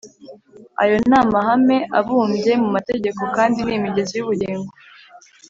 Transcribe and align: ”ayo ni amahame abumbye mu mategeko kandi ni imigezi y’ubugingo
”ayo 0.81 0.95
ni 1.07 1.15
amahame 1.21 1.77
abumbye 1.99 2.51
mu 2.61 2.69
mategeko 2.75 3.21
kandi 3.35 3.57
ni 3.61 3.73
imigezi 3.77 4.13
y’ubugingo 4.15 4.71